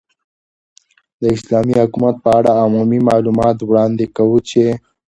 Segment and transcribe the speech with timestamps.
[1.21, 4.63] ،داسلامې حكومت په اړه عمومي معلومات وړاندي كوو چې